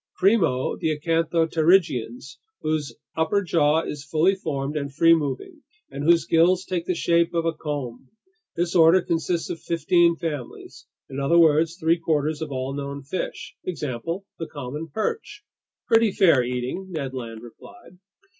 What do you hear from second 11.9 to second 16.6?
quarters of all known fish. Example: the common perch." "Pretty fair